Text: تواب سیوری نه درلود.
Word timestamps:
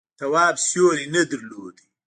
تواب 0.19 0.55
سیوری 0.67 1.05
نه 1.15 1.21
درلود. 1.31 1.77